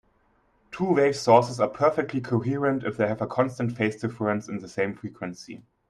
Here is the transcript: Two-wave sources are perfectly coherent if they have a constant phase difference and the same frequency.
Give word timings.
Two-wave 0.71 1.15
sources 1.15 1.59
are 1.59 1.67
perfectly 1.67 2.21
coherent 2.21 2.83
if 2.83 2.97
they 2.97 3.07
have 3.07 3.21
a 3.21 3.27
constant 3.27 3.77
phase 3.77 4.01
difference 4.01 4.47
and 4.47 4.59
the 4.59 4.67
same 4.67 4.95
frequency. 4.95 5.61